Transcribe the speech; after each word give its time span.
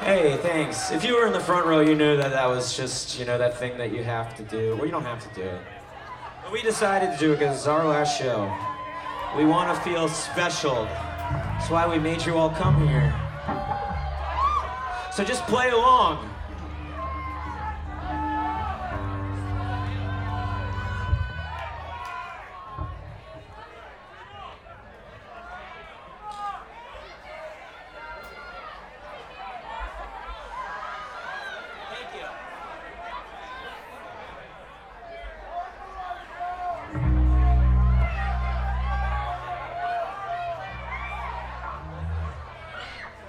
thanks. 0.00 0.90
If 0.90 1.04
you 1.04 1.16
were 1.16 1.26
in 1.26 1.32
the 1.32 1.40
front 1.40 1.66
row, 1.66 1.80
you 1.80 1.94
knew 1.94 2.16
that 2.16 2.30
that 2.30 2.48
was 2.48 2.76
just, 2.76 3.18
you 3.18 3.24
know, 3.24 3.38
that 3.38 3.58
thing 3.58 3.76
that 3.78 3.92
you 3.92 4.02
have 4.02 4.36
to 4.36 4.42
do. 4.44 4.76
Well, 4.76 4.86
you 4.86 4.92
don't 4.92 5.04
have 5.04 5.22
to 5.28 5.34
do 5.34 5.46
it. 5.46 5.60
But 6.42 6.52
we 6.52 6.62
decided 6.62 7.12
to 7.12 7.18
do 7.18 7.32
it 7.32 7.38
because 7.38 7.58
it's 7.58 7.66
our 7.66 7.86
last 7.86 8.18
show. 8.18 8.52
We 9.36 9.44
want 9.44 9.74
to 9.74 9.82
feel 9.82 10.08
special. 10.08 10.84
That's 10.84 11.70
why 11.70 11.86
we 11.86 11.98
made 11.98 12.24
you 12.24 12.36
all 12.36 12.50
come 12.50 12.86
here. 12.88 13.14
So 15.12 15.24
just 15.24 15.44
play 15.46 15.70
along. 15.70 16.28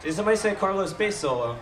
Did 0.04 0.16
somebody 0.16 0.38
say 0.38 0.56
Carlos 0.56 0.94
bass 0.94 1.16
solo? 1.18 1.58